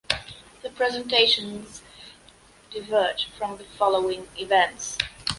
The 0.63 0.71
presentations 0.71 1.83
diverge 2.71 3.25
from 3.37 3.57
the 3.59 3.65
following 3.65 4.27
events. 4.35 4.97